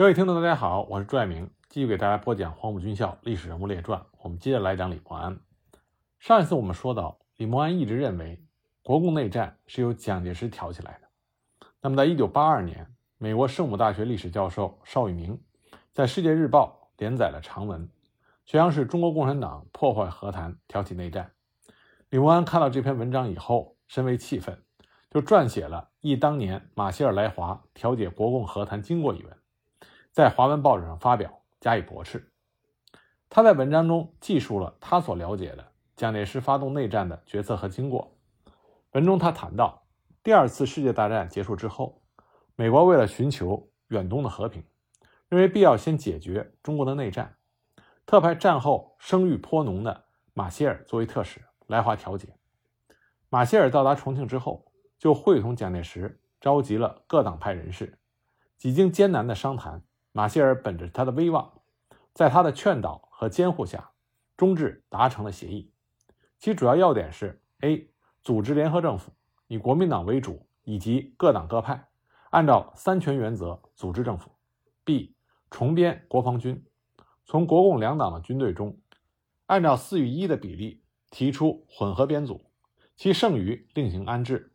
[0.00, 4.00] 各位听众，大家好，我是朱爱明，继续给大家播讲《黄埔军校历史人物列传》。
[4.22, 5.38] 我们接着来讲李默安。
[6.18, 8.42] 上一次我们说到，李默安一直认为
[8.82, 11.68] 国共内战是由蒋介石挑起来的。
[11.82, 12.86] 那么，在一九八二年，
[13.18, 15.38] 美国圣母大学历史教授邵宇明
[15.92, 17.86] 在《世界日报》连载了长文，
[18.46, 21.30] 宣扬是中国共产党破坏和谈，挑起内战。
[22.08, 24.62] 李默安看到这篇文章以后，深为气愤，
[25.10, 29.36] 就撰写了《忆当年马歇尔来华调解国共和谈经过》一文。
[30.12, 32.32] 在华文报纸上发表，加以驳斥。
[33.28, 38.16] 他在文章中记述了他所了解的蒋介石发动内战的决策和经过。
[38.92, 39.84] 文中他谈到，
[40.24, 42.02] 第二次世界大战结束之后，
[42.56, 44.64] 美国为了寻求远东的和平，
[45.28, 47.36] 认为必要先解决中国的内战，
[48.04, 52.34] 特派战后声誉颇浓的马歇尔作为特使来华调解。
[53.28, 57.96] 马歇尔到达重庆之后，就会同蒋介石召集了各党派人士，
[58.58, 59.84] 几经艰难的商谈。
[60.12, 61.62] 马歇尔本着他的威望，
[62.12, 63.92] 在他的劝导和监护下，
[64.36, 65.72] 终至达成了协议。
[66.38, 67.90] 其主要要点是：A.
[68.22, 69.12] 组织联合政府，
[69.46, 71.88] 以国民党为主，以及各党各派，
[72.30, 74.30] 按照三权原则组织政府
[74.84, 75.14] ；B.
[75.50, 76.64] 重编国防军，
[77.24, 78.78] 从国共两党的军队中，
[79.46, 82.50] 按照四与一的比例提出混合编组，
[82.94, 84.54] 其剩余另行安置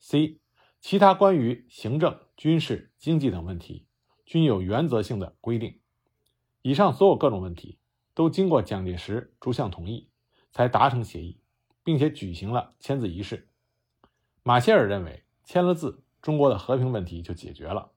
[0.00, 0.38] ；C.
[0.80, 3.87] 其他关于行政、军事、经济等问题。
[4.28, 5.80] 均有原则性的规定。
[6.60, 7.78] 以上所有各种问题
[8.12, 10.10] 都经过蒋介石逐项同意，
[10.52, 11.40] 才达成协议，
[11.82, 13.48] 并且举行了签字仪式。
[14.42, 17.92] 马歇尔认为签了字，中国的和平问题就解决了，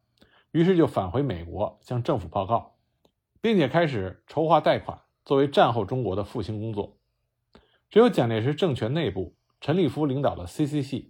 [0.51, 2.77] 于是就返回美国向政府报告，
[3.41, 6.97] 并且开始筹划贷款作为战后中国的复兴工作。
[7.89, 11.09] 只有蒋介石政权内部陈立夫领导的 CCC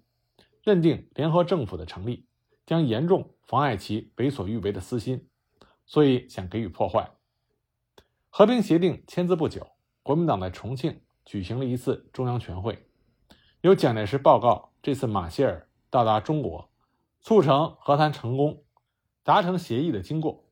[0.64, 2.25] 认定联合政府的成立。
[2.66, 5.28] 将严重妨碍其为所欲为的私心，
[5.86, 7.12] 所以想给予破坏。
[8.30, 9.67] 和平协定签字不久，
[10.04, 12.88] 国民党在重庆举行了一次中央全会，
[13.61, 16.72] 由蒋介石报告这次马歇尔到达中国，
[17.20, 18.64] 促成和谈成功、
[19.23, 20.45] 达成协议的经过。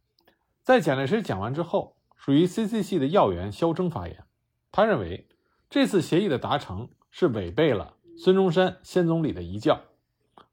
[0.61, 4.25] 在蒋介石讲完之后，属于 CCC 的要员肖铮发言，
[4.71, 5.29] 他认为
[5.69, 9.81] 这次协议的达成是违背了孙中山先总理的遗教。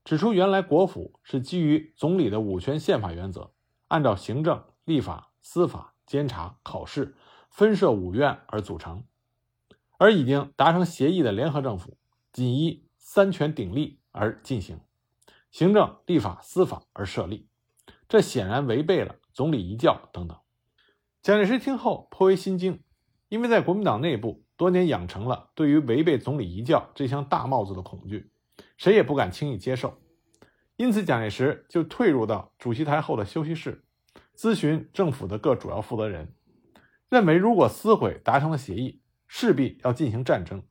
[0.07, 3.51] 指出，原来国府是基于总理的五权宪法原则，
[3.89, 7.17] 按照行政、立法、司法、监察、考试
[7.51, 9.03] 分设五院而组成，
[9.99, 11.99] 而已经达成协议的联合政府
[12.33, 14.79] 仅依三权鼎立而进行，
[15.51, 17.49] 行政、立法、司法而设立，
[18.09, 20.39] 这显然违背了总理遗教等等。
[21.21, 22.81] 蒋介石听后颇为心惊，
[23.29, 28.31] 因为在国民党内部多年养成了对于违背总理遗教这项大帽子的恐惧。
[28.77, 30.01] 谁也不敢轻易接受，
[30.77, 33.85] 因此蒋介石就退入到主席台后的休息室，
[34.37, 36.35] 咨询政府的各主要负责人，
[37.09, 40.63] 认为如果撕毁达成的协议，势必要进行战争，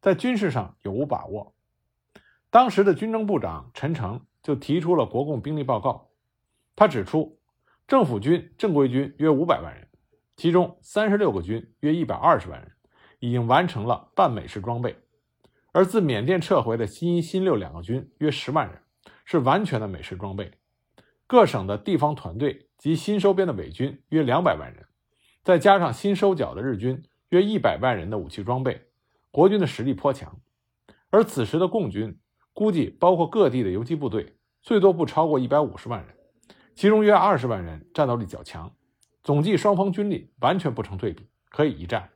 [0.00, 1.54] 在军事上有无把握。
[2.50, 6.10] 当时的军政部长陈诚就提出了国共兵力报告，
[6.74, 7.38] 他指出，
[7.86, 9.88] 政府军正规军约五百万人，
[10.36, 12.72] 其中三十六个军约一百二十万人，
[13.20, 14.96] 已经完成了半美式装备。
[15.74, 18.80] 而自缅甸撤回的新一、新六两个军约十万人，
[19.24, 20.52] 是完全的美式装备。
[21.26, 24.86] 各省的地方团队及新收编的伪军约两百万人，
[25.42, 28.82] 再加上新收缴的日军约一百万人的武器装备，
[29.32, 30.40] 国军的实力颇强。
[31.10, 32.20] 而此时的共军
[32.52, 36.14] 估计包括各地的游击部队，最多不超过一百五十万人，
[36.76, 38.72] 其中约二十万人战斗力较强，
[39.24, 42.10] 总计双方军力完全不成对比，可以一战。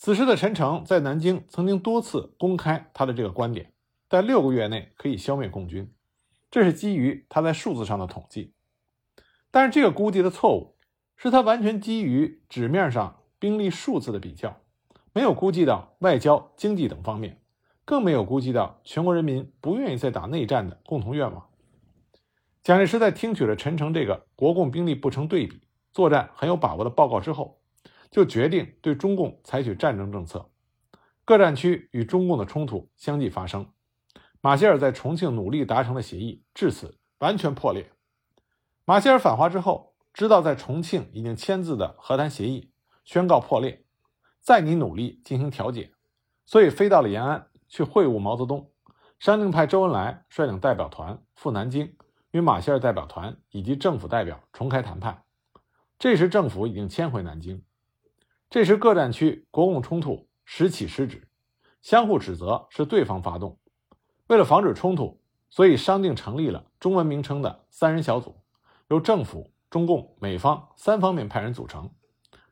[0.00, 3.74] 此时的陈诚在南京曾经多次公开他的这个观点，
[4.08, 5.92] 在六个月内可以消灭共军，
[6.50, 8.54] 这是基于他在数字上的统计。
[9.50, 10.74] 但是这个估计的错误，
[11.18, 14.62] 是他完全基于纸面上兵力数字的比较，
[15.12, 17.42] 没有估计到外交、经济等方面，
[17.84, 21.50] 更没有估计到全国人民不愿意再打内战的共同愿望。
[22.62, 25.60] 蒋介石在听取了陈诚这个国共兵力不成对比、
[25.92, 27.59] 作战很有把握的报告之后。
[28.10, 30.50] 就决定对中共采取战争政策，
[31.24, 33.70] 各战区与中共的冲突相继发生。
[34.40, 37.92] 马歇尔在重庆努力达成的协议至此完全破裂。
[38.84, 42.72] 马歇尔返华之后，知道在重庆已经签字的和谈协议
[43.04, 43.84] 宣告破裂，
[44.40, 45.92] 再你努力进行调解，
[46.46, 48.72] 所以飞到了延安去会晤毛泽东，
[49.18, 51.94] 商定派周恩来率领代表团赴南京，
[52.32, 55.22] 与马歇尔代表团以及政府代表重开谈判。
[55.98, 57.62] 这时政府已经迁回南京。
[58.50, 61.28] 这时，各战区国共冲突时起时止，
[61.82, 63.60] 相互指责是对方发动。
[64.26, 68.42] 为了防止冲突，所以商定成立了中文名称的三人小组，
[68.88, 71.92] 由政府、中共、美方三方面派人组成，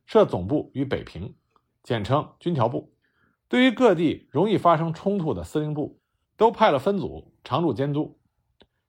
[0.06, 1.34] 设总部于北平，
[1.82, 2.94] 简称军调部。
[3.48, 6.00] 对于各地容易发生冲突的司令部，
[6.36, 8.20] 都派了分组常驻监督。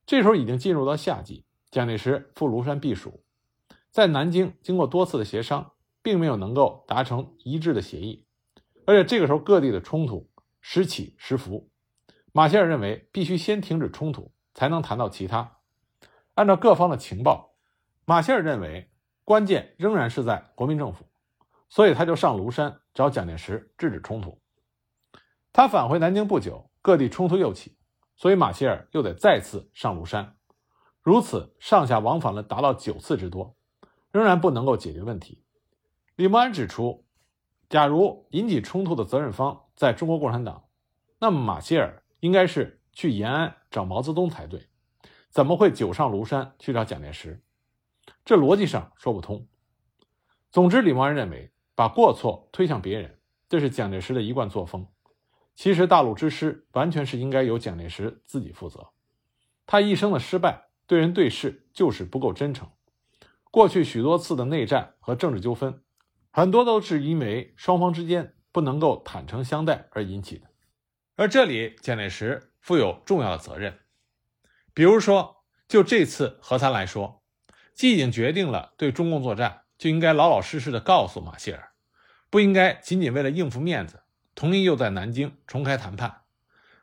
[0.06, 3.24] 这时候已经进入到夏季，蒋介石赴庐山避暑，
[3.90, 5.72] 在南京经过多次的协商，
[6.10, 8.26] 并没有能够达成一致的协议，
[8.88, 10.28] 而且这个时候各地的冲突
[10.60, 11.70] 时起时伏。
[12.32, 15.58] 马歇尔认为必须先停止冲突，才能谈到其他。
[16.34, 17.54] 按照各方的情报，
[18.06, 18.90] 马歇尔认为
[19.24, 21.06] 关键仍然是在国民政府，
[21.70, 24.42] 所以他就上庐山找蒋介石制止冲突。
[25.54, 27.78] 他返回南京不久，各地冲突又起，
[28.16, 30.38] 所以马歇尔又得再次上庐山。
[31.04, 33.56] 如此上下往返了达到九次之多，
[34.12, 35.44] 仍然不能够解决问题。
[36.20, 37.06] 李默安指出，
[37.70, 40.66] 假如引起冲突的责任方在中国共产党，
[41.18, 42.04] 那么马歇尔。
[42.20, 44.68] 应该是去延安找毛泽东才对，
[45.30, 47.42] 怎么会九上庐山去找蒋介石？
[48.26, 49.48] 这逻辑上说不通。
[50.52, 53.18] 总之，李默安认为把过错推向别人，
[53.48, 54.86] 这是蒋介石的一贯作风。
[55.56, 58.90] 其实，大陆之失完全是应该由蒋介石自己负责。
[59.66, 62.70] 他一生的失败，对人对事就是不够真诚。
[63.50, 65.82] 过去许多次的内战和政治纠纷，
[66.32, 70.48] 很多都是因为双方之间不能够坦诚相待而引起的。
[71.16, 73.80] 而这里，蒋介石负有重要的责任。
[74.74, 77.24] 比如说，就这次和谈来说，
[77.74, 81.72] 既已经决定了对中共作战，就应该老老实实的告诉马歇尔，
[82.30, 84.04] 不应该仅仅为了应付面子，
[84.36, 86.22] 同意又在南京重开谈判，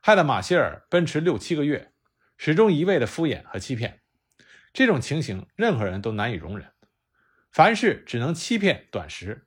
[0.02, 1.92] 害得马歇尔奔驰六七个月，
[2.36, 4.02] 始终一味的敷衍和欺骗。
[4.74, 6.72] 这种情形，任何人都难以容忍。
[7.56, 9.46] 凡事只能欺骗短时，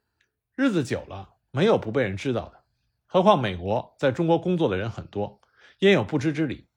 [0.56, 2.64] 日子久了，没有不被人知道的。
[3.06, 5.40] 何况美国在中国工作的人很多，
[5.82, 6.68] 焉有不知之理？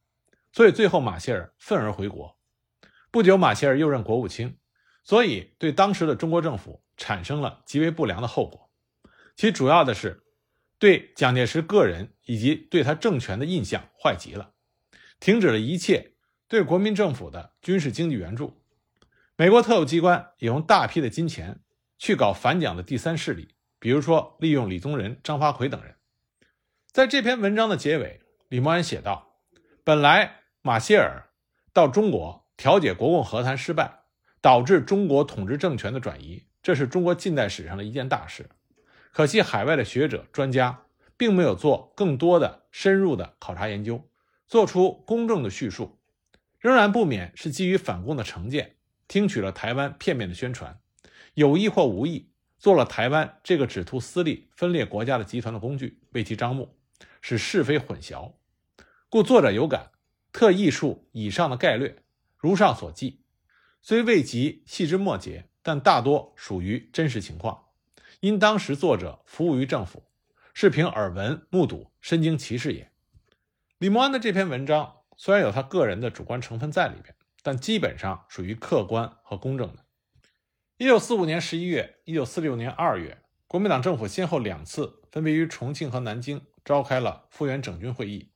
[0.53, 2.39] 所以最后马歇尔愤而回国。
[3.11, 4.59] 不久，马歇尔又任国务卿，
[5.05, 8.71] 所以对当时的中国政府产生了极为不良的后果。
[9.35, 10.25] 其主要的是
[10.79, 14.53] 对蒋介石个人以及对他政权的印象坏极了，
[15.19, 16.13] 停止了一切
[16.47, 18.62] 对国民政府的军事经济援助。
[19.43, 21.59] 美国特务机关也用大批的金钱
[21.99, 25.97] 去搞反蒋的第三势力，比如说利用李宗仁、张发奎等人。
[26.93, 29.41] 在这篇文章的结尾，李默安写道
[29.83, 31.31] ：“本来马歇尔
[31.73, 34.03] 到中国调解国共和谈失败，
[34.41, 38.49] 导致中国统治政权的转移，这是中国近代史上的一件大事。
[39.11, 40.85] 可惜海外的学者专家
[41.17, 44.09] 并没有做更多的深入的考察研究，
[44.47, 45.99] 做出公正的叙述，
[46.61, 48.77] 仍然不免是基于反共的成见，
[49.13, 50.81] 听取了台湾片面的宣传，
[51.35, 56.79] 有意或无意做了台湾这个只图私利、分裂国家的集团的工具，为其张目。”
[57.21, 58.33] 使是非混淆，
[59.11, 59.91] 故作者有感，
[60.33, 62.03] 特艺述以上的概略，
[62.39, 63.21] 如上所记，
[63.83, 67.67] 虽未及细枝末节，但大多属于真实情况。
[68.21, 70.05] 因当时作者服务于政府，
[70.55, 72.91] 是凭耳闻目睹，身经其事也。
[73.77, 79.85] 李默安的这篇文章虽然有他个人的主观成分在里边，但基本上属于客观和公正的。
[80.79, 86.47] 一九四五年十一月，一九四六年二月，国民党政府先后两次分别于重庆和南京。
[86.65, 88.31] 召开了复员整军会议，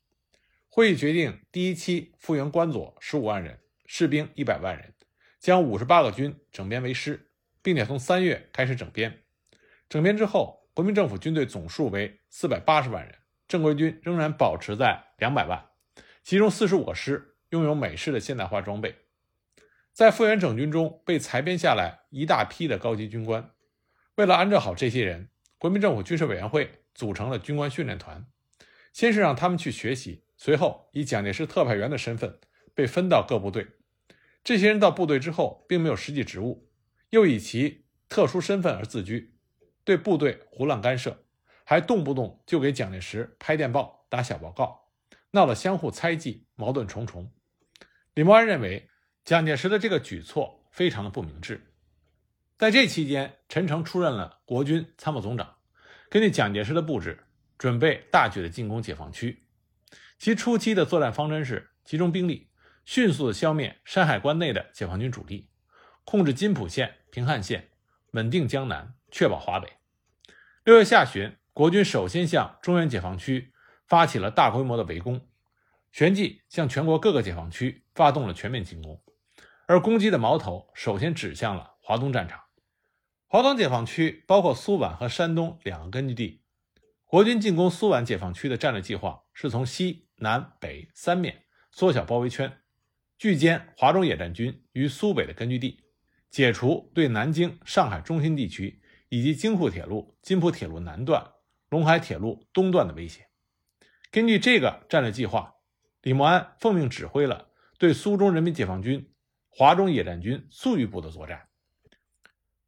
[0.69, 4.95] 会议决定第一期复员官佐十五万人，士兵一百万人，
[5.39, 7.31] 将五十八个军整编为师，
[7.63, 9.23] 并且从三月开始整编。
[9.89, 13.15] 整编之后，国民政府军队总数为四百八十万人，
[13.47, 15.65] 正规军仍然保持在两百万，
[16.25, 18.95] 其中四十五个师拥有美式的现代化装备。
[19.93, 23.51] 在复员整军中被裁编下来一大批的高级军官，
[24.17, 26.83] 为了安置好这些人，国民政府军事委员会。
[26.97, 28.25] 组成了军官训练团，
[28.91, 32.41] 先是让他们去学习，随后以蒋介石特派员的身份
[32.75, 33.67] 被分到各部队。
[34.43, 36.71] 这些人到部队之后，并没有实际职务，
[37.11, 39.35] 又以其特殊身份而自居，
[39.85, 41.23] 对部队胡乱干涉，
[41.65, 44.89] 还动不动就给蒋介石拍电报、打小报告，
[45.33, 47.31] 闹得相互猜忌，矛盾重重。
[48.17, 48.89] 李默安认为，
[49.27, 51.67] 蒋介石的这个举措非常的不明智。
[52.57, 55.57] 在这期间，陈诚出任了国军参谋总长。
[56.09, 57.27] 根据蒋介石的布置，
[57.59, 59.45] 准备大举的进攻解放区。
[60.19, 62.49] 其初期的作战方针是集中兵力，
[62.87, 65.51] 迅速的消灭山海关内的解放军主力，
[66.07, 67.69] 控制金浦线、平汉线，
[68.13, 69.71] 稳定江南，确保华北。
[70.65, 73.53] 六月下旬，国军首先向中原解放区
[73.87, 75.29] 发起了大规模的围攻，
[75.97, 79.03] 旋即向全国各个解放区发动了全面进攻，
[79.67, 82.39] 而攻击的矛头首先指向了华东战场。
[83.27, 86.43] 华东解放区包括苏皖和山东两个根据地。
[87.07, 92.59] 国军进攻苏皖解放区的战略计划是从西南北三面缩小包围圈，
[93.17, 95.81] 聚歼华中野战军于苏北的根据地，
[96.29, 101.27] 解除对南京、上海中心地区以及京沪铁路、津浦铁路南段、
[101.71, 103.29] 陇海铁路东段的威胁。
[104.11, 105.55] 根据这个战略计划，
[106.07, 107.49] 李默安奉命指挥了
[107.79, 109.13] 对苏中人民解放军
[109.49, 111.49] 华中野战军粟裕部的作战。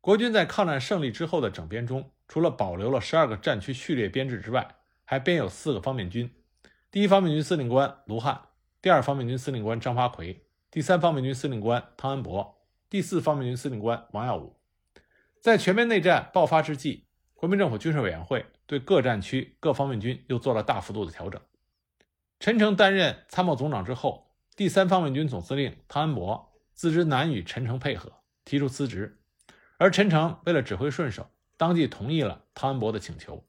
[0.00, 6.28] 国军在抗战胜利之后的整编中，除了保留了十二个战区序列编制之外，还编有四个方面军：
[6.90, 8.40] 第一方面军司令官卢汉，
[8.83, 14.57] 第二方面军司令官张发奎，第三方面军司令官汤恩伯，第四方面军司令官王耀武。
[15.40, 21.40] 在全面内战爆发之际，国民政府军事委员会对各战区各方面军又做了大幅度的调整。
[22.40, 28.12] 陈诚担任参谋总长之后，第三方面军总司令汤恩伯自知难与陈诚配合，
[28.45, 29.18] 提出辞职。
[29.76, 33.45] 而陈诚为了指挥顺手，当即同意了汤恩伯的请求，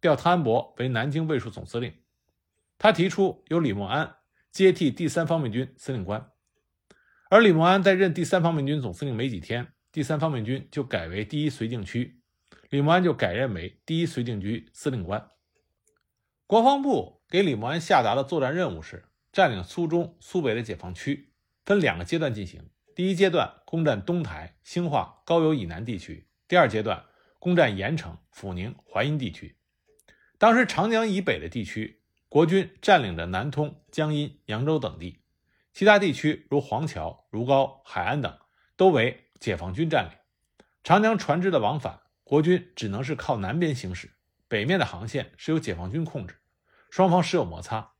[0.00, 1.92] 调汤恩伯为南京卫戍总司令。
[2.78, 4.16] 他提出由李默安
[4.50, 6.30] 接替第三方面军司令官。
[7.28, 12.22] 而李默安在任第三方面军总司令没几天，第三方面军就改为第一绥靖区，
[12.70, 15.30] 李默安就改任为第一绥靖区司令官。
[16.46, 21.32] 国防部给李默安下达的作战任务是占领苏中、苏北的解放区，
[21.64, 22.68] 分两个阶段进行。
[22.96, 27.04] 第一阶段攻占东台、兴化、高邮以南地区；第二阶段
[27.38, 29.56] 攻占盐城、阜宁、淮阴地区。
[30.38, 35.20] 当时长江以北的地区，国军占领着南通、江阴、扬州等地；
[35.72, 38.36] 其他地区如黄桥、如皋、海安等，
[38.76, 40.18] 都为解放军占领。
[40.82, 44.10] 长江船只的往返，国军只能是靠南边行驶，
[44.48, 46.34] 北面的航线是由解放军控制，
[46.90, 47.92] 双方时有摩擦，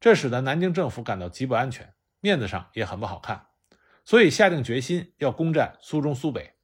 [0.00, 3.48] 这使得南京政府感到极不安全，面子上也很不好看。
[4.04, 6.54] 所以下定决心要攻占苏中、苏北，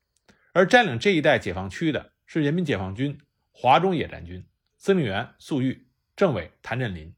[0.52, 4.46] 而占领这一带解放区的是人民解放军华中野战军，
[4.78, 7.14] 司令员粟裕，政委谭震林，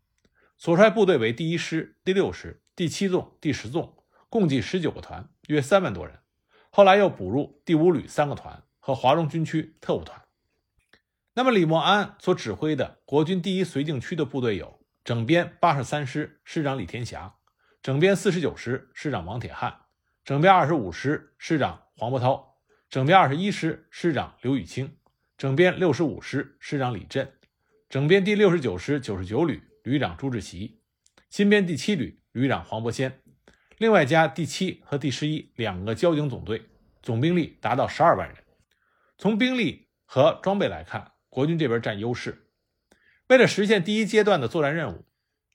[0.57, 6.19] 所率部队为第一师、第六师、第七纵、第十纵，共计十九个团，约三万多人。
[6.71, 10.26] 后来又补入第五旅三个团和华中军区特务团。
[11.39, 17.35] 那么李默安所指挥的国军第一绥靖区的部队有整编八十三师师长李天霞，
[17.83, 19.81] 整编四十九师师长王铁汉。
[20.25, 22.57] 整编二十五师师长黄伯韬，
[22.89, 24.97] 整编二十一师师长刘雨清，
[25.37, 27.31] 整编六十五师师长李振，
[27.91, 30.81] 整编第六十九师九十九旅旅长朱志奇，
[31.29, 33.21] 新编第七旅旅长黄伯先，
[33.77, 36.63] 另外加第七和第十一两个交警总队，
[37.03, 38.39] 总兵力达到十二万人。
[39.19, 42.49] 从兵力和装备来看，国军这边占优势。
[43.27, 45.05] 为了实现第一阶段的作战任务，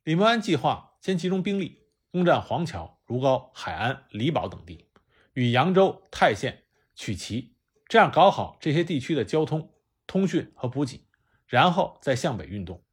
[0.03, 2.99] 李默安计划先集中兵力攻占黄桥。
[3.07, 4.85] 如皋、海安、李堡等地，
[5.33, 7.55] 与扬州、泰县、曲奇，
[7.87, 9.73] 这样搞好这些地区的交通、
[10.05, 11.07] 通讯和补给，
[11.47, 12.83] 然后再向北运动。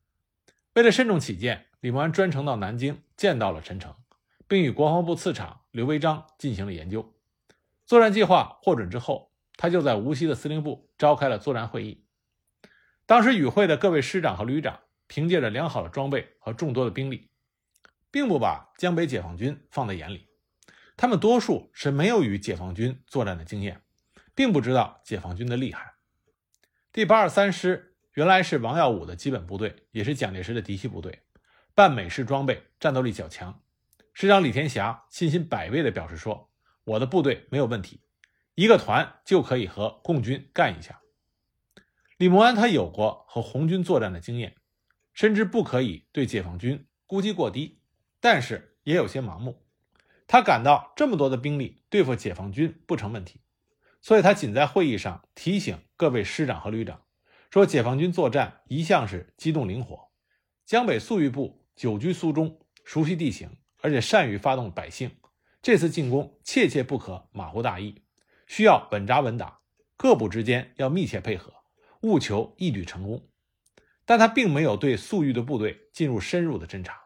[0.73, 3.95] 为了慎重起见，李默安专程到南京见到了陈诚，
[4.49, 7.15] 并与国防部次长刘维章进行了研究。
[7.85, 12.07] 作战计划获准之后，他就在无锡的司令部召开了作战会议。
[13.09, 17.31] 当时与会的各位师长和旅长，凭借着良好的装备和众多的兵力。
[18.11, 20.29] 并不把江北解放军放在眼里，
[20.95, 23.83] 他们多数是没有与解放军作战的经验，
[24.35, 25.95] 并不知道解放军的厉害。
[26.93, 31.23] 第八十三师原来是王耀武的基本部队，也是蒋介石的嫡系部队，
[31.75, 33.63] 半美式装备，战斗力较强。
[34.13, 36.51] 师长李天霞信心百倍地表示说
[36.85, 38.03] ：“我的部队没有问题，
[38.55, 41.01] 一个团就可以和共军干一下。”
[42.19, 44.57] 李默安他有过和红军作战的经验，
[45.15, 47.81] 深知不可以对解放军估计过低。
[48.19, 49.65] 但是也有些盲目，
[50.27, 53.41] 他感到这么多的兵力对付解放军不成问题，
[54.03, 57.01] 所以他仅在会议上提醒各位师长和旅长，
[57.53, 60.11] 说解放军作战一向是机动灵活，
[60.67, 63.49] 江北粟裕部久居苏中，熟悉地形，
[63.81, 65.13] 而且善于发动百姓，
[65.63, 68.03] 这次进攻切切不可马虎大意，
[68.49, 69.61] 需要稳扎稳打，
[69.97, 71.55] 各部之间要密切配合，
[72.03, 73.29] 务求一举成功。
[74.05, 76.99] 但他并没有对粟裕的部队进入深入的侦查。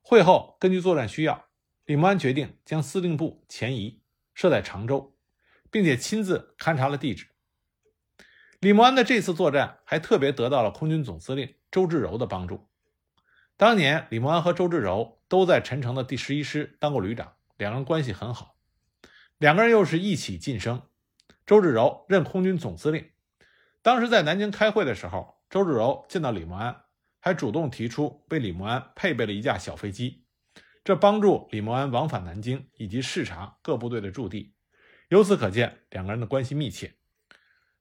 [0.00, 1.46] 会后，根据作战需要，
[1.86, 4.00] 李默安决定将司令部前移，
[4.32, 5.16] 设在常州，
[5.72, 7.26] 并且亲自勘察了地址。
[8.60, 12.68] 李默安的这次作战还特别得到了空军总司令周至柔的帮助。
[13.56, 18.56] 当年，李默安和周至柔都在陈诚的第十一师当过旅长，两个人关系很好。
[19.38, 20.82] 两个人又是一起晋升，
[21.44, 23.10] 周至柔任空军总司令。
[23.84, 26.74] 当时在南京开会的时候，周至柔见到李默安。
[27.20, 30.24] 还主动提出为李默安配备了一架小飞机，
[30.82, 34.54] 这帮助李默安往返南京以及视察各部队的驻地。
[35.10, 36.94] 由此可见，两个人的关系密切。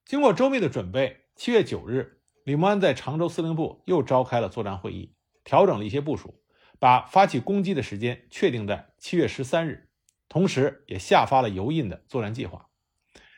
[0.04, 6.44] 经过周密的准备，七月九日，李默安在常州司令部又召开了作战会议，调整了一些部署，
[6.80, 9.88] 把发起攻击的时间确定在七月十三日，
[10.28, 12.68] 同时也下发了油印的作战计划。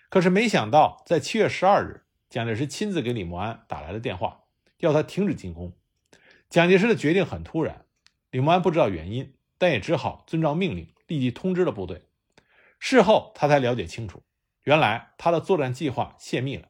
[0.10, 4.44] 可是没想到，在七月十二日，蒋介石亲自给李默安打来了电话，
[4.78, 5.74] 要他停止进攻。
[6.50, 7.86] 蒋介石的决定很突然，
[8.32, 12.04] 李默安不知道原因，但也只好遵照命令，立即通知了部队。
[12.80, 14.24] 事后他才了解清楚，
[14.64, 16.70] 原来他的作战计划泄密了。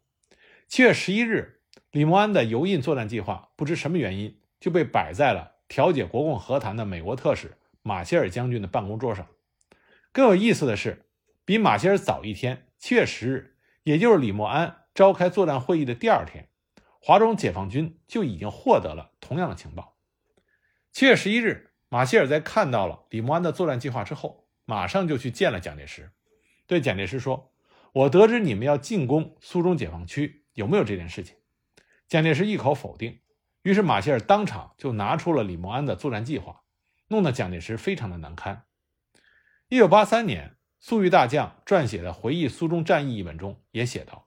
[0.68, 9.28] 七月十一日，李默安的油印作战计划不知什么原因就被摆在了调解国共和谈的美国特使马歇尔将军的办公桌上。
[10.12, 11.08] 更有意思的是，
[11.44, 16.48] 比马歇尔早一天，七月十日，也就是李默安召开作战会议的第二天，
[17.02, 19.98] 华中解放军就已经获得了同样的情报。
[20.94, 26.12] 七月十一日，马歇尔在看到了李默安的作战计划之后，马上就去见了蒋介石，
[26.66, 27.52] 对蒋介石说
[27.92, 31.36] ：“我得知你们要进攻苏中解放区。”有没有这件事情？
[32.08, 33.20] 蒋介石一口否定。
[33.64, 36.62] 于是马歇尔当场就拿出了李默安的作战计划，
[37.10, 38.64] 弄得蒋介石非常的难堪。
[39.68, 44.25] 一九八三年，粟裕大将撰写的回忆苏中战役一文中也写道：“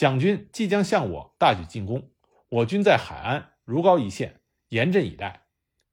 [0.00, 2.10] 蒋军即将向我大举进攻，
[2.48, 4.40] 我军在海安、如皋一线
[4.70, 5.42] 严阵以待。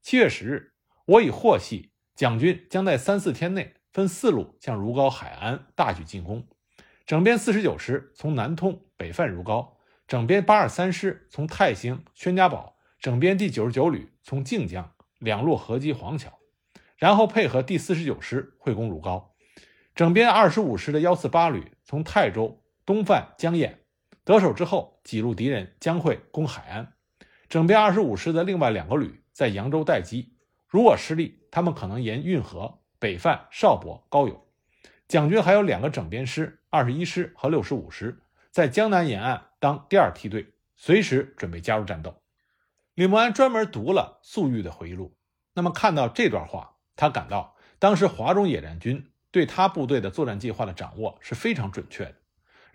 [0.00, 0.72] 七月十日，
[1.04, 6.48] 我已获悉蒋军将在三四天内分四路向如皋、海安大举进攻。”
[7.04, 9.74] 整编四十九师从南通北犯如皋，
[10.06, 16.32] 整编八二三师从泰兴、宣家堡，整编第九十九旅从靖江两路合击黄桥，
[16.96, 19.32] 然后配合第四十九师会攻如皋。
[19.94, 23.80] 整编二十五师的幺四八旅从泰州东犯江堰，
[24.28, 26.92] 得手之后挤入敌人将会攻海安。
[27.48, 30.34] 整编二十五师的另外两个旅在扬州待机，
[30.66, 34.46] 如果失利，他们可能沿运河北犯邵伯、高邮。
[35.08, 38.20] 蒋军还有两个整编师，二十一师和六十五师，
[38.50, 42.20] 在江南沿岸当第二梯队，随时准备加入战斗。
[42.92, 45.16] 李默安专门读了粟裕的回忆录，
[45.54, 52.14] 那么看到这段话，他感到当时华中野战军对他部队的作战计划的掌握是非常准确的。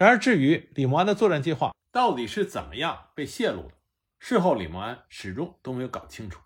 [0.03, 3.75] 然而，至于李默安的作战计划到底是怎么样被泄露的，
[4.19, 6.41] 事后李默安始终都没有搞清楚。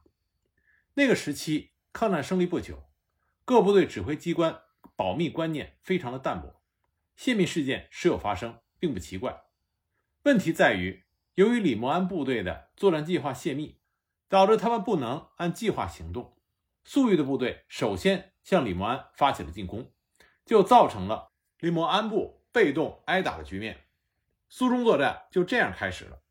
[0.93, 2.83] 那个时期，抗战胜利不久，
[3.45, 4.59] 各部队指挥机关。
[4.95, 6.61] 保密观念非常的淡薄，
[7.15, 9.45] 泄密事件时有发生，并不奇怪。
[10.21, 13.79] 问题在于，由于李默安部队的作战计划泄密，
[14.29, 16.37] 导致他们不能按计划行动。
[16.83, 19.91] 粟裕的部队首先向李默安发起了进攻，
[20.45, 23.85] 就造成了李默安部被动挨打的局面。
[24.49, 26.21] 苏中作战就这样开始了。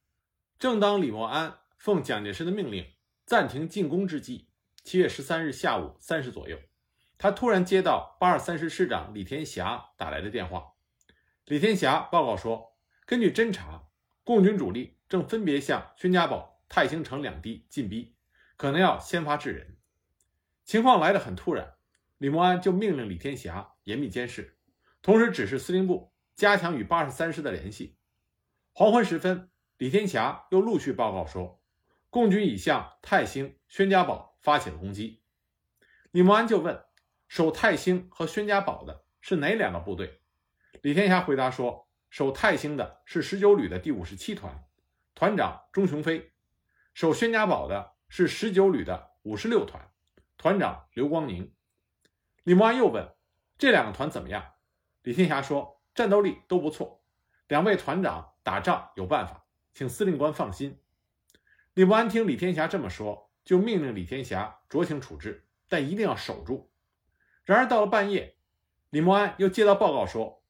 [0.59, 2.87] 正当李默安奉蒋介石的命令
[3.25, 4.49] 暂停进攻之际，
[4.85, 6.59] 七月十三日下午三时左右。
[7.19, 10.73] 他突然接到八二三师师长李天霞打来的电话。
[11.45, 13.89] 李天霞报告说，根据侦查，
[14.25, 18.17] 共军主力正分别向宣家堡、泰兴城两地进逼，
[18.57, 19.77] 可能要先发制人。
[20.65, 21.75] 情况来得很突然，
[22.19, 24.56] 李默安就命令李天霞严密监视，
[25.07, 27.97] 同时指示司令部加强与八十三师的联系。
[28.73, 31.63] 黄昏时分，李天霞又陆续报告说，
[32.11, 35.23] 共军已向泰兴、宣家堡发起了攻击。
[36.11, 36.83] 李默安就问。
[37.29, 40.21] 守泰兴和宣家堡的是哪两个部队？
[40.83, 44.65] 李天霞回答说：“守泰兴的是十九旅的第五十七团，
[45.15, 46.33] 团长钟雄飞；
[46.95, 49.89] 守宣家堡的是十九旅的五十六团，
[50.37, 51.55] 团长刘光宁。”
[52.43, 53.15] 李默安又问
[53.57, 54.55] ：“这两个团怎么样？”
[55.07, 57.01] 李天霞说：“战斗力都不错，
[57.47, 60.81] 两位团长打仗有办法，请司令官放心。”
[61.75, 66.73] 李默安听李天霞这么说，就命令李天霞酌情处置，但一定要守住。
[67.45, 68.37] 然而到了半夜，
[68.91, 70.43] 李默安又接到报告说，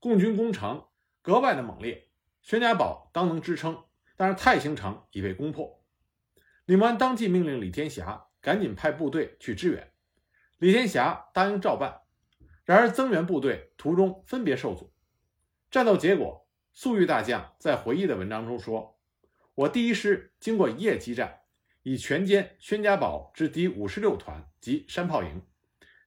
[0.00, 0.88] 共军攻城
[1.22, 2.08] 格外的猛烈，
[2.42, 3.84] 宣家堡当能支撑，
[4.16, 5.84] 但是太兴城已被攻破。
[6.64, 9.92] 李默安当即命令李天霞赶紧派部队去支援，
[10.58, 12.00] 李天霞答应照办。
[12.70, 14.92] 然而增援部队途中分别受阻，
[15.72, 18.96] 战斗结果，粟裕大将在回忆的文章中说
[19.56, 21.40] ：“我第一师经过一夜激战，
[21.82, 25.42] 已全歼宣家堡之敌五十六团及山炮营。”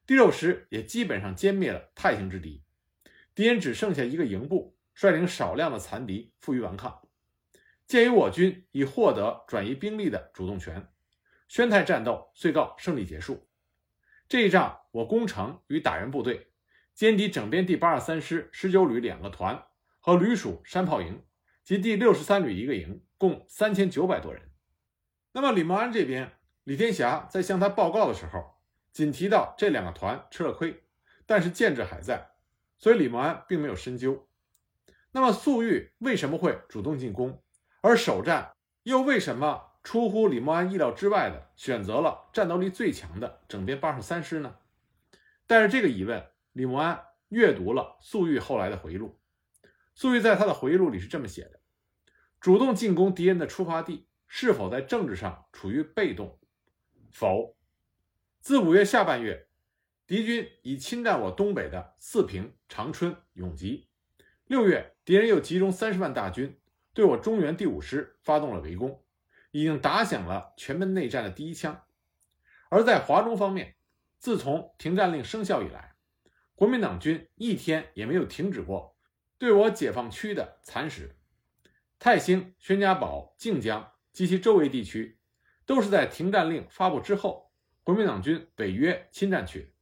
[0.06, 2.64] 第六师也基本上歼灭了太行之敌，
[3.34, 7.06] 敌人只剩下一个营部，率领少量的残敌负隅顽抗。
[7.86, 10.88] 鉴于我军已获得转移兵力的主动权，
[11.46, 13.46] 宣泰战斗遂告胜利结束。
[14.26, 16.52] 这一仗，我攻城与打援部队
[16.96, 19.66] 歼敌整编第八十三师十九旅两个团
[20.00, 21.22] 和旅属山炮营
[21.62, 24.42] 及第六十三旅一个营，共三千九百多人。
[25.32, 26.32] 那么李默安这边，
[26.64, 28.54] 李天霞在向他报告的时候。
[28.92, 30.84] 仅提到这两个团吃了亏，
[31.26, 32.30] 但是建制还在，
[32.78, 34.28] 所以李默安并没有深究。
[35.10, 37.42] 那么粟裕为什么会主动进攻，
[37.80, 38.52] 而首战
[38.84, 44.54] 又为什么出乎李默安意料之外的选择了战斗力最强的整编八十三师呢？
[45.48, 46.24] 带着这个疑问，
[46.54, 49.20] 李默安阅读了粟裕后来的回忆录。
[49.96, 51.60] 粟裕在他的回忆录里是这么写的：
[52.40, 56.38] 主动进攻敌人的出发地是否在政治上处于被动？
[57.10, 57.56] 否。
[58.40, 59.48] 自五月下半月，
[60.06, 63.88] 敌军已侵占我东北的四平、长春、永吉。
[64.46, 66.60] 六月，敌人又集中三十万大军
[66.92, 69.02] 对我中原第五师发动了围攻，
[69.50, 71.82] 已经打响了全面内战的第一枪。
[72.68, 73.74] 而在华中方面，
[74.18, 75.93] 自从停战令生效以来，
[76.54, 78.96] 国民党军一天也没有停止过
[79.38, 81.16] 对我解放区的蚕食。
[81.98, 85.18] 泰兴、宣家堡、靖江及其周围地区，
[85.66, 87.52] 都是在停战令发布之后。
[87.82, 89.74] 国民党军北约侵占去，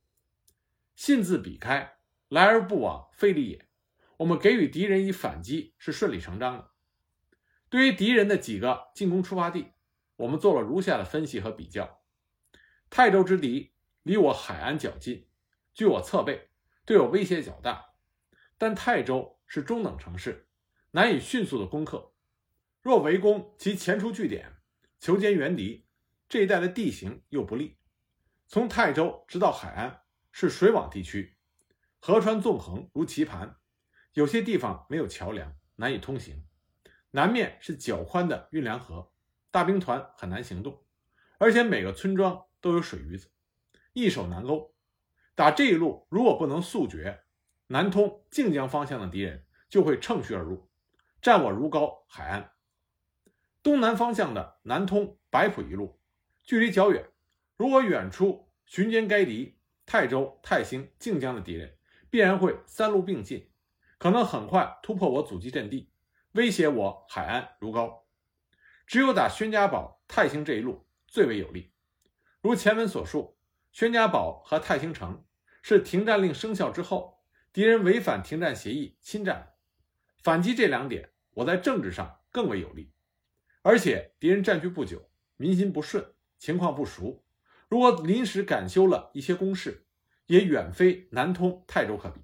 [0.97, 3.67] 信字笔开，来而不往非礼也。
[4.17, 6.71] 我们给予敌人以反击是顺理成章的。
[7.69, 9.73] 对于敌人的几个进攻出发地，
[10.17, 12.01] 我们做了如下的分析和比较：
[12.91, 15.29] 泰州之敌离我海安较近，
[15.73, 16.49] 据我侧背，
[16.85, 17.95] 对我威胁较大。
[18.59, 20.49] 但泰州是中等城市，
[20.93, 22.13] 难以迅速的攻克。
[22.81, 24.57] 若围攻其前出据点，
[24.99, 25.87] 求歼援敌，
[26.29, 27.79] 这一带的地形又不利。
[28.47, 31.37] 从泰州直到海安是水网地区，
[31.99, 33.57] 河川纵横如棋盘，
[34.13, 36.45] 有些地方没有桥梁，难以通行。
[37.13, 39.13] 南面是较宽的运粮河，
[39.51, 40.85] 大兵团很难行动，
[41.39, 43.31] 而且每个村庄都有水鱼子，
[43.93, 44.72] 易守难攻。
[45.35, 47.23] 打这一路如果不能速决，
[47.69, 50.69] 南通靖江方向的敌人就会乘虚而入，
[51.21, 52.53] 占我如皋、海安。
[53.63, 56.01] 东南方向的南通白浦一路，
[56.43, 57.09] 距离较远。
[57.57, 61.79] 如果远处巡歼该敌泰州、泰兴、靖江的敌人，
[62.11, 63.51] 必然会三路并进，
[63.99, 65.91] 可能很快突破我阻击阵地，
[66.33, 68.03] 威胁我海安、如皋。
[68.87, 71.73] 只有打宣家堡、泰兴这一路最为有利。
[72.43, 73.39] 如前文所述，
[73.73, 75.25] 宣家堡和泰兴城
[75.63, 79.55] 是停战令生效之后，敌人违反停战协议侵占，
[80.23, 82.93] 反击这两点，我在政治上更为有利。
[83.63, 86.05] 而且敌人占据不久，民心不顺，
[86.39, 87.25] 情况不熟。
[87.69, 89.87] 如果临时赶修了一些工事，
[90.27, 92.21] 也远非南通、泰州可比，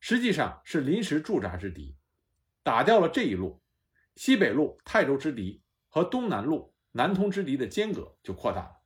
[0.00, 1.96] 实际上是临时驻扎之敌。
[2.62, 3.62] 打掉了这一路，
[4.16, 8.76] 西北路泰州之敌和东南路南通之敌的间隔就扩大了，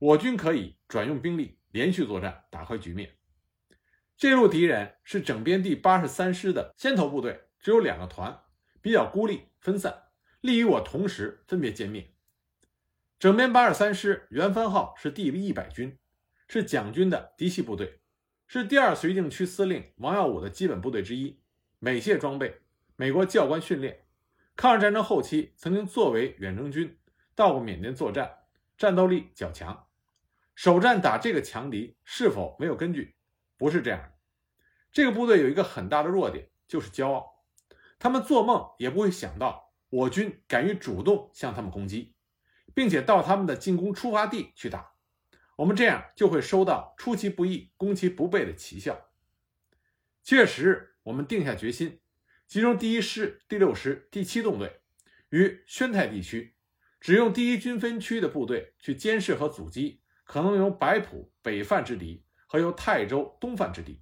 [0.00, 3.18] 我军可以转用兵力连续作战，打开局面。
[4.16, 8.40] 这路敌人是整编第八十三师的先头部队，只有两个团，
[8.80, 10.04] 比较孤立分散，
[10.40, 12.14] 利于我同时分别歼灭。
[13.18, 15.98] 整编八十三师原番号是第一百军，
[16.48, 18.00] 是蒋军的嫡系部队，
[18.46, 21.38] 是第二绥靖区司令王耀武的基本部队之一。
[21.78, 22.62] 美械装备，
[22.96, 24.06] 美国教官训练。
[24.56, 26.98] 抗日战争后期曾经作为远征军
[27.34, 28.38] 到过缅甸作战，
[28.78, 29.88] 战斗力较强。
[30.62, 33.16] 首战打这个强敌是否没有根据？
[33.56, 34.12] 不是这样的。
[34.92, 37.46] 这个部队有一个很大的弱点，就是骄傲。
[37.98, 42.14] 他们做梦也不会想到我军敢于主动向他们攻击。
[42.74, 44.92] 并且到他们的进攻出发地去打，
[45.56, 49.08] 我们这样就会收到出其不意、攻其不备的奇效。
[50.22, 52.00] 七月十日，我们定下决心，
[52.46, 54.82] 集中第一师、第六师、第七纵队
[55.30, 56.54] 于宣泰地区，
[57.00, 59.99] 只用第一军分区的部队去监视和阻击
[60.30, 64.00] 可能由白浦北犯之敌和由泰州东犯之敌。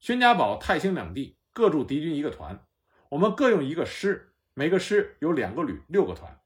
[0.00, 2.64] 宣家堡、泰兴两地各驻敌军一个团，
[3.10, 6.40] 我们各用一个师，每个师有两个旅，六个团。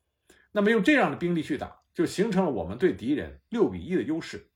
[0.51, 4.51] 那么用这样的兵力去打，就形成了我们对敌人六比一的优势。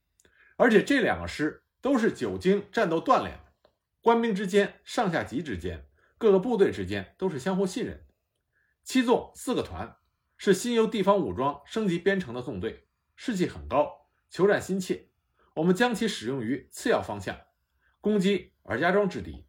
[0.56, 5.86] 而且这两个师都是久经战斗锻炼的，官兵之间、上下级之间、
[6.18, 8.14] 各个部队之间都是相互信任的。
[8.82, 9.98] 七纵四个团
[10.36, 13.99] 是新由地方武装升级编成的纵队，士气很高，
[14.30, 15.08] 求战心切。
[15.54, 17.38] 我们将其使用于次要方向，
[18.00, 19.44] 攻击尔家庄之敌。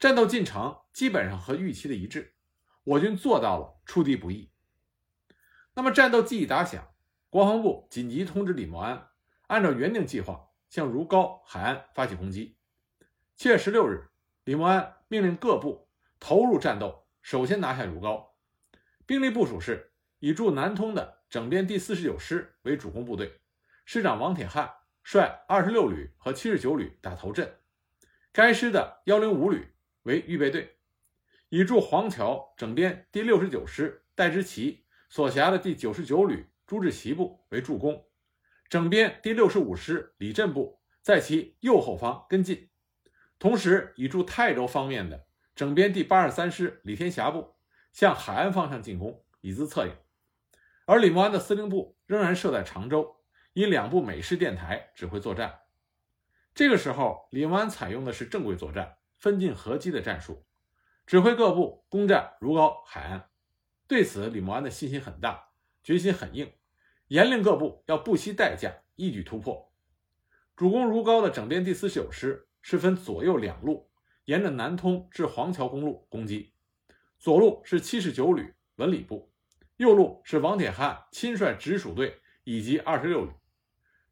[0.00, 2.34] 战斗进程基本上和预期的一致，
[2.82, 4.50] 我军做到了出敌不意。
[5.74, 6.92] 那么战斗既已打响，
[7.30, 9.08] 国防部紧急通知李默安，
[9.46, 12.56] 按照原定计划向如皋、海安发起攻击。
[13.36, 14.08] 七月十六日，
[14.44, 18.30] 李默安命令各部投入战斗，首先拿下如皋。
[19.06, 23.40] 兵力部署是以驻南通的整编第四十九师为主攻部队，
[23.84, 27.58] 师长王铁汉率二十六旅和七十九旅打头阵，
[28.32, 30.78] 该师的幺零五旅为预备队，
[31.50, 34.82] 以驻黄桥整编第六十九师戴之奇。
[35.10, 38.04] 所辖的第九十九旅朱志奇部为助攻，
[38.68, 42.70] 整编第六十五师李振部在其右后方跟进，
[43.38, 47.54] 同时以驻泰州方面的整编第八十三师李天霞部
[47.92, 49.92] 向海安方向进攻，以资策应。
[50.86, 53.14] 而李默安的司令部仍然设在常州，
[53.54, 55.60] 以两部美式电台指挥作战。
[56.54, 60.44] 这个时候，李默安采用的是正规作战、分进合击的战术，
[61.06, 63.30] 指挥各部攻占如皋海岸。
[63.86, 65.50] 对此，李默安的信心很大，
[65.84, 66.52] 决心很硬，
[67.06, 69.72] 严令各部要不惜代价一举突破。
[70.56, 73.88] 主攻如皋的整编第四十九师是分左右两路，
[74.24, 76.52] 沿着南通至黄桥公路攻击。
[77.20, 79.32] 左路是七十九旅文礼部，
[79.76, 83.30] 右路是王铁汉亲率直属队以及二十六旅。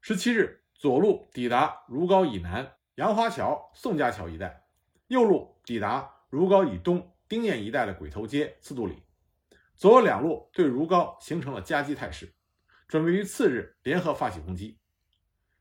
[0.04, 4.64] 十七日，左路抵达如皋以南杨花桥、宋家桥一带，
[5.06, 9.04] 右路抵达如皋以东丁堰一带的鬼头街、四渡里。
[9.76, 12.34] 左右两路对如皋形成了夹击态势，
[12.88, 14.76] 准备于次日联合发起攻击。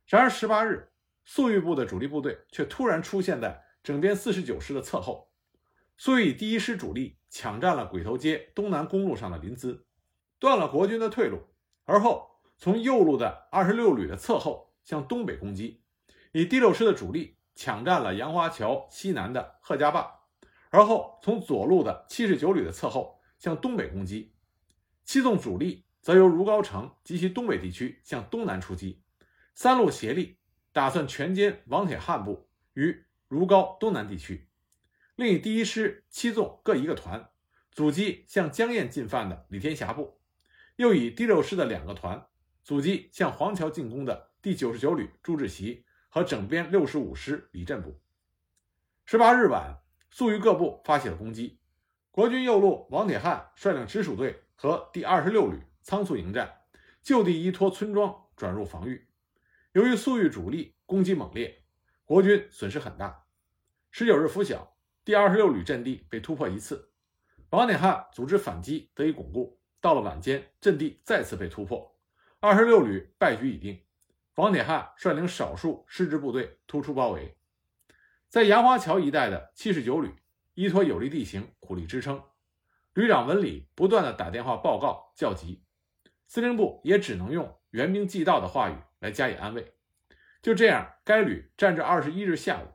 [0.08, 0.92] 然而十八日，
[1.24, 5.30] 粟裕部的主力部队却突然出现在整编四十九师的侧后。
[5.98, 9.84] 粟裕第一师主力抢占了鬼头街东南公路上的临淄，
[10.40, 11.44] 断了国军的退路，
[11.86, 12.31] 而后
[12.62, 15.82] 从右路的二十六旅的侧后向东北攻击，
[16.32, 20.22] 以第六师的主力抢占了杨花桥西南的贺家坝，
[20.70, 23.20] 而后从左路的七十九旅的侧后。
[23.40, 24.36] 向东北攻击，
[25.04, 29.02] 七纵主力则由如皋城及其东北地区向东南出击，
[29.56, 30.38] 三路协力，
[30.72, 34.48] 打算全歼王铁汉部于如皋东南地区。
[35.16, 37.32] 另以第一师、七纵各一个团，
[37.72, 40.20] 阻击向江堰进犯的李天霞部；
[40.76, 42.28] 又以第六师的两个团，
[42.64, 48.00] 阻击向黄桥进攻的第九十九旅朱志奇和整编六十五师李振部。
[49.06, 51.60] 十八日晚，粟裕各部发起了攻击。
[52.12, 56.62] 国军右路，王铁汉率领直属队和第二十六旅仓促迎战，
[57.02, 59.08] 就地依托村庄转入防御。
[59.74, 61.64] 由于粟裕主力攻击猛烈，
[62.06, 63.24] 国军损失很大。
[63.90, 66.92] 十九日拂晓，第二十六旅阵地被突破一次，
[67.50, 69.60] 王铁汉组织反击得以巩固。
[69.80, 71.91] 到了晚间，阵地再次被突破，
[72.44, 73.80] 二十六旅败局已定。
[74.34, 77.38] 王铁汉率领少数师直部队突出包围，
[78.30, 80.16] 在杨花桥一带的七十九旅。
[80.56, 82.24] 依托有利地形，苦力支撑。
[82.94, 85.64] 旅长文礼不断的打电话报告叫急，
[86.26, 89.76] 司令部也只能用援兵即到的话语来加以安慰。
[90.42, 92.68] 就这样，该旅战至二十一日下午，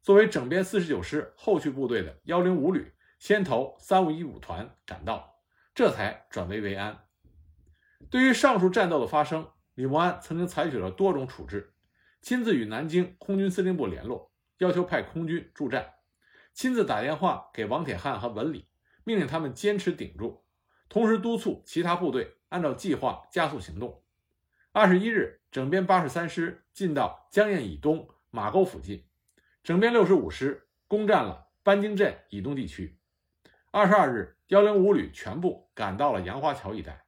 [0.00, 5.42] 作为整编四十九师后续部队的幺零五旅先头三五一五团赶到，
[5.74, 7.04] 这才转危为安。
[8.08, 11.74] 对于上述战斗的发生，李默安曾经采取了多种处置，
[12.22, 15.94] 亲自与南京空军司令部联络，要求派空军助战。
[16.52, 18.66] 亲自打电话给王铁汉和文礼，
[19.04, 20.44] 命令他们坚持顶住，
[20.88, 24.02] 同时督促其他部队按照计划加速行动。
[24.72, 29.04] 二十一日，整编八十三师进到江堰以东马沟附近，
[29.62, 32.98] 整编六十五师攻占了班经镇以东地区。
[33.70, 37.04] 二十二日，幺零五旅全部赶到了杨花桥一带，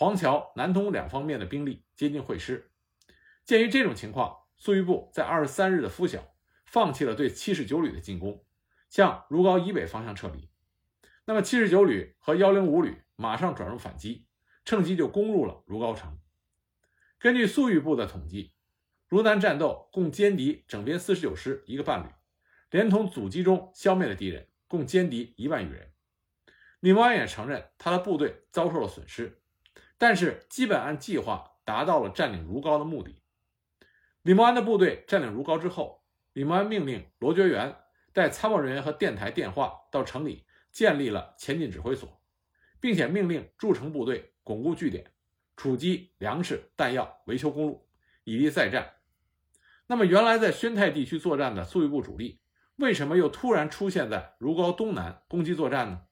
[0.00, 2.70] 黄桥、南通两方面的兵力接近会师。
[3.44, 6.34] 鉴于这种情况，粟裕部在二十三日的拂晓
[6.64, 8.42] 放弃了对七十九旅的进攻。
[8.88, 10.48] 向如皋以北方向撤离，
[11.26, 14.24] 那么七十九旅和幺零五旅马上转入反击，
[14.64, 16.18] 趁机就攻入了如皋城。
[17.18, 18.54] 根据粟裕部的统计，
[19.06, 22.08] 如南战斗共歼敌整编四十九师一个半旅，
[22.70, 25.92] 连同阻击中消灭的敌人共歼敌一万余人。
[26.80, 29.39] 李默安也承认他的部队遭受了损失，
[30.00, 33.22] 但是基本按计划达到了占领如皋的目的。
[34.22, 37.76] 李默安的部队占领如皋之后，李默安命令罗觉元。
[38.12, 42.20] 带参谋人员和电台电话到城里建立了前进指挥所，
[42.80, 45.12] 并且命令驻城部队巩固据点，
[45.56, 47.88] 储积粮食、弹药，维修公路，
[48.24, 48.94] 以利再战。
[49.86, 52.40] 那么，原来在宣太地区作战的粟裕部主力，
[52.74, 56.02] 为什么又突然出现在如皋东南攻击作战呢？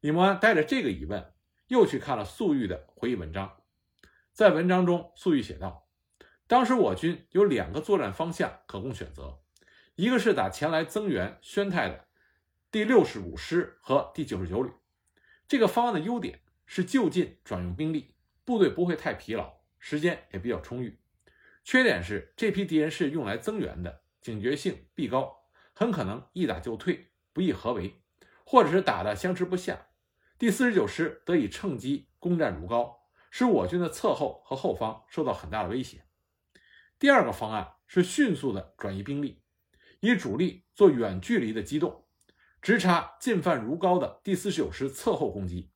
[0.00, 1.32] 李默安带着这个疑问，
[1.68, 3.62] 又去看了粟裕的回忆文章。
[4.32, 5.88] 在文章中，粟裕写道
[6.46, 9.38] ：“当时我军有两个作战方向可供选择。”
[9.96, 12.06] 一个是打前来增援宣泰的
[12.70, 14.70] 第六十五师和第九十九旅，
[15.48, 21.00] 这个方案的优点是就近转用兵力，部队不会太疲劳，时间也比较充裕。
[21.64, 25.36] 缺点是这批敌人是用来增援的，警觉性必高，
[25.74, 28.00] 很可能一打就退，不易合围，
[28.44, 29.87] 或者是打得相持不下。
[30.38, 36.04] 第四十九师得以趁机攻占如皋，使我军的侧后和后方受到很大的威胁。
[36.96, 39.42] 第二个方案是迅速的转移兵力。
[40.00, 42.06] 以主力做远距离的机动，
[42.62, 45.72] 直插进犯如皋的第四十九师侧后攻击。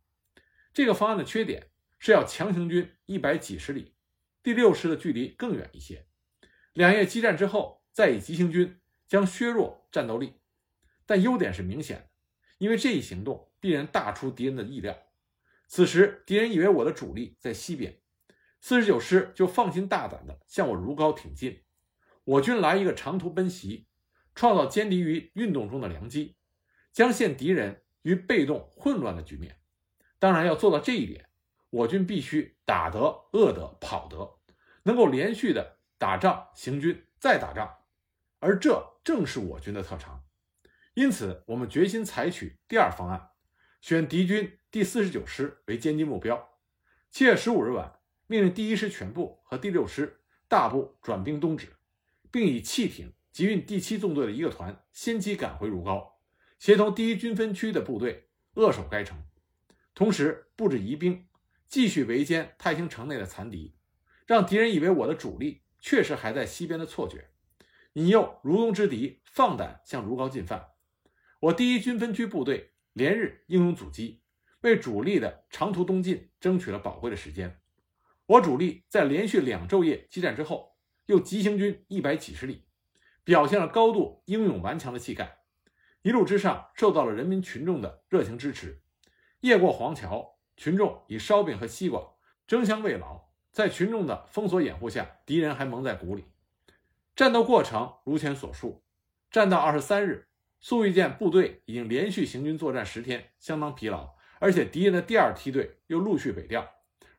[0.73, 3.97] 这个方案的缺点是要强行军一百几十里，
[4.45, 6.07] 第六师的距离更远一些。
[6.73, 10.35] 两夜激战之后，再以急行军将削弱战斗力。
[11.05, 12.11] 但优点是明显的，
[12.59, 14.95] 因为这一行动必然大出敌人的意料。
[15.67, 17.99] 此时敌人以为我的主力在西边，
[18.61, 21.63] 四十九师就放心大胆地向我如皋挺进。
[22.25, 23.87] 我军来一个长途奔袭。
[24.35, 26.37] 创造歼敌于运动中的良机，
[26.91, 29.61] 将陷敌人于被动混乱的局面。
[30.19, 31.29] 当然，要做到这一点，
[31.69, 32.99] 我军必须打得、
[33.33, 34.39] 饿得、跑得，
[34.85, 37.81] 能够连续的打仗、行军、再打仗，
[38.39, 40.25] 而这正是我军的特长。
[40.95, 43.32] 因此，我们决心采取第二方案，
[43.83, 46.51] 选敌军第四十九师为歼击目标。
[47.11, 51.67] 七月十五日晚，命令第一师全部和第六师大部转兵东指，
[52.31, 56.13] 并以汽艇集运第七纵队的一个团先期赶回如皋，
[56.61, 59.21] 协同第一军分区的部队扼守该城。
[59.97, 61.27] 同时布置疑兵，
[61.67, 63.75] 继续围歼太兴城内的残敌，
[64.29, 67.31] 让敌人以为我的主力确实还在西边的错觉，
[67.95, 70.69] 引诱如东之敌放胆向如皋进犯。
[71.41, 74.23] 我第一军分区部队连日英勇阻击，
[74.61, 77.61] 为主力的长途东进争取了宝贵的时间。
[78.27, 80.77] 我主力在连续两昼夜激战之后，
[81.07, 82.67] 又急行军一百几十里，
[83.25, 85.39] 表现了高度英勇顽强的气概。
[86.03, 88.83] 一路之上受到了人民群众的热情支持。
[89.41, 92.15] 夜过黄桥，群众以烧饼和西瓜
[92.47, 93.31] 争相慰劳。
[93.51, 96.25] 在群众的封锁掩护下，敌人还蒙在鼓里。
[97.15, 98.83] 战斗过程如前所述。
[99.31, 100.29] 战到二十三日，
[100.63, 106.65] 粟裕见部队已经连续行军作战十天，相当疲劳，而且敌人的第二梯队又陆续北调，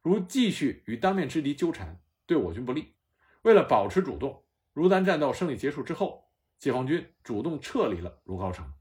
[0.01, 2.95] 如继续与当面之敌纠缠，对我军不利。
[3.41, 8.71] 为了保持主动，如丹战斗胜利结束之后，解放军主动撤离了如皋城。